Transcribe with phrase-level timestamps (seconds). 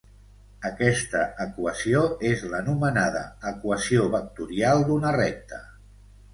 [0.69, 2.01] Aquesta equació
[2.31, 5.65] és l'anomenada equació vectorial d'una recta.